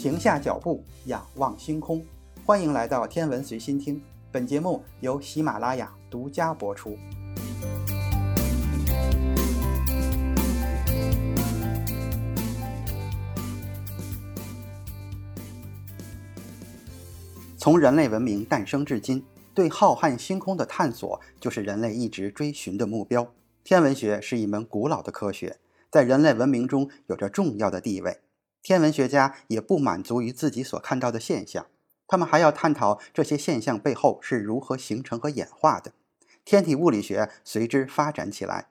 [0.00, 2.02] 停下脚步，仰望星空。
[2.46, 4.02] 欢迎来到天文随心听，
[4.32, 6.96] 本节目由喜马拉雅独家播出。
[17.58, 23.30] 从人类文明诞生至今，对浩瀚星空的探索就是人类一直追寻的目标。
[23.62, 25.58] 天文学是一门古老的科学，
[25.90, 28.16] 在人类文明中有着重要的地位。
[28.62, 31.66] 天文学家也不满足于自己所看到的现象，
[32.06, 35.92] 他们还要探讨这些现象背后是如何形成和演化的。
[36.44, 38.68] 天体物理学随之发展起来。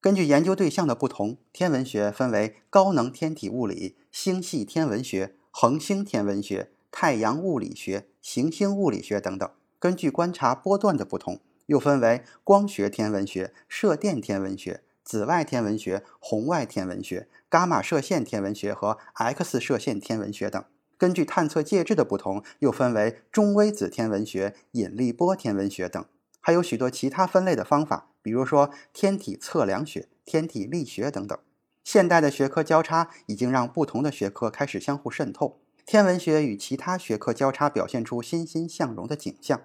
[0.00, 6.70] 根据研究对象的不同，天文学分为高能天体物理、星系天文学、恒星天文学。
[6.96, 20.64] 太阳物理学、行星物理学等等，根据观察波段的不同，又分为光学天文学、射电天文学、紫外天文学、红外天文学、伽马射线天文学和 X 射线天文学等。
[20.96, 26.02] 根据探测介质的不同，又分为中微子天文学、引力波天文学等。
[26.40, 31.38] 还有许多其他分类的方法，比如说天体测量学、天体力学等等。
[31.82, 35.60] 现代的学科交叉已经让不同的学科开始相互渗透。
[35.84, 39.60] 天文学与其他学科交叉，表现出欣欣向荣的景象。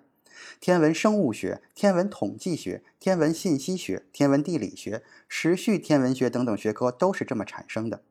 [0.59, 8.03] 天文生物学、天文统计学、天文信息学、天文地理学、时序天文学等等学科都是这么产生的。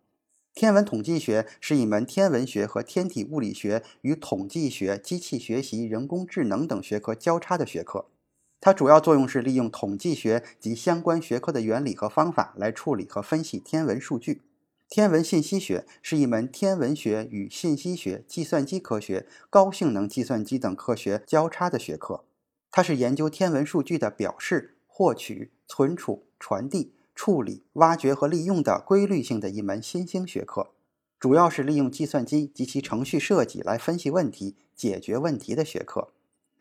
[0.55, 8.07] 天文统计学是一门天文学和天体物理学与统计学、机器学习、人工智能等学科交叉的学科。
[8.61, 14.43] 它主要作用是利用统计学及相关学科的原理和方法来处理和分析天文数据。
[14.91, 22.25] 天文信息学是一门天文学与信息学、计算机科学、高性能计算机等科学交叉的学科。
[22.71, 30.71] 它是研究天文数据的表示、获取、存储、传递、处理、挖掘和利用的规律性的一门新兴学科，
[31.21, 36.13] 主要是利用计算机及其程序设计来分析问题、解决问题的学科。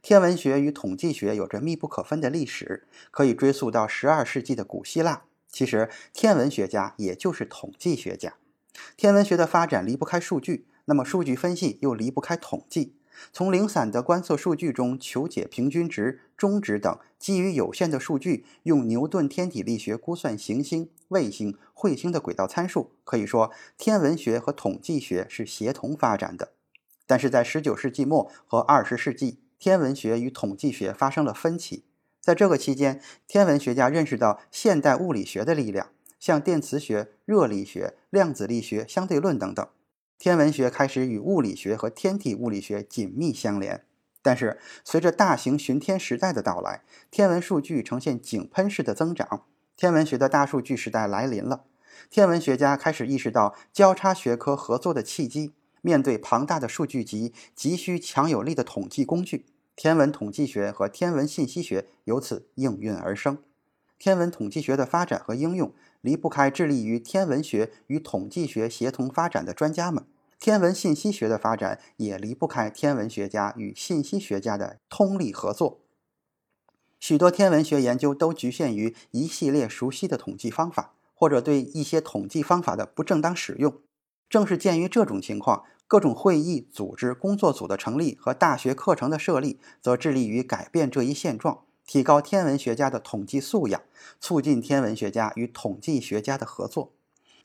[0.02, 5.27] 天文学与统计学有着密不可分的历史，可以追溯到十二世纪的古希腊。
[5.50, 8.36] 其实，天文学家也就是统计学家。
[8.96, 12.94] 天文学的发展离不开数据，那么数据分析又离不开统计。
[13.34, 22.92] 从零散的观测数据中求解平均值、中值等，基于有限的数据，用牛顿天体力学估算行星、卫星、彗星的轨道参数。
[23.04, 26.54] 可以说，天文学和统计学是协同发展的。
[27.08, 31.86] 但是在19世纪末和20世纪，天文学与统计学发生了分歧。
[32.28, 39.66] 在这个期间，天文学家认识到现代物理学的力量，像电磁学、热力学、量子力学、相对论等等。
[40.20, 43.86] 天文学开始与物理学和天体物理学紧密相连。
[44.22, 49.46] 但是，随着大型巡天时代的到来，天文数据呈现井喷式的增长，
[49.78, 51.64] 天文学的大数据时代来临了。
[52.10, 59.46] 天文学家开始意识到交叉学科合作的契机，面对庞大的数据集，急需强有力的统计工具。
[59.78, 63.38] 天文统计学和天文信息学由此应运而生。
[64.00, 65.72] 天文统计学的发展和应用
[66.02, 70.06] 离不开致力于天文学与统计学协同发展的专家们；
[70.40, 75.80] 天文信息学的发展也离不开天文学家与信息学家的通力合作。
[77.00, 83.80] 许多天文学研究都局限于一系列熟悉的统计方法，或者对一些统计方法的不正当使用。
[84.28, 85.64] 正是鉴于这种情况。
[85.88, 93.82] 各种会议、组织、工作组的成立和大学课程的设立，则致力于改变这一现状，提高天文学家的统计素养，
[94.20, 96.92] 促进天文学家与统计学家的合作。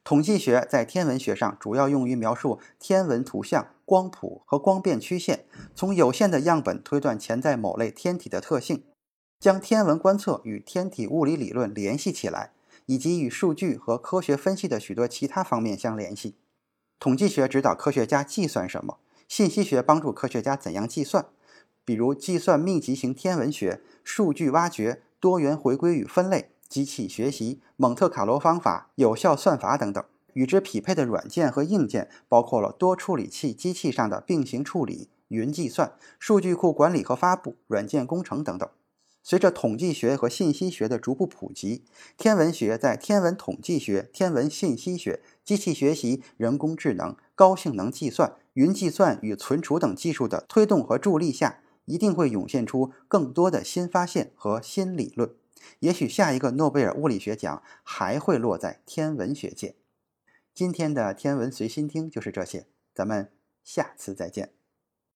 [0.03, 5.45] 统计学在天文学上主要用于描述天文图像、光谱和光变曲线，
[5.77, 8.83] 从有限的样本推断潜在某类天体的特性，
[9.39, 12.51] 将天文观测与天体物理理论联系起来，
[12.87, 16.35] 以及与数据和科学分析的许多其他方面相联系。
[17.03, 21.27] 统计学指导科学家计算什么，信息学帮助科学家怎样计算，
[21.85, 30.05] 比如计算密集型天文学、数据挖掘、多元回归与分类、机器学习、蒙特卡罗方法、有效算法等等。
[30.35, 38.69] 与之匹配的软件和硬件包括了多处理器机器上的并行处理、云计算、数据库管理和发布、软件工程等等。
[39.23, 41.85] 随着统计学和信息学的逐步普及，
[42.17, 55.33] 天文学在天文统计学、天文信息学、机器学习、人工智能、高性能计算、云计算与存储等技术的推动和助力下，一定会涌现出更多的新发现和新理论。
[55.79, 59.77] 也许下一个诺贝尔物理学奖还会落在天文学界。
[60.53, 63.31] 今天的天文随心听就是这些，咱们
[63.63, 64.62] 下次再见。